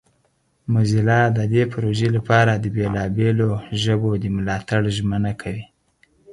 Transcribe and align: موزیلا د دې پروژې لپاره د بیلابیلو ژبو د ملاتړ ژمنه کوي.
موزیلا 0.71 1.21
د 1.37 1.39
دې 1.53 1.63
پروژې 1.71 2.09
لپاره 2.17 2.51
د 2.55 2.65
بیلابیلو 2.75 3.49
ژبو 3.81 4.11
د 4.23 4.25
ملاتړ 4.35 4.81
ژمنه 4.97 5.31
کوي. 5.41 5.65